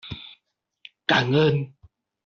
[1.05, 1.75] 感恩！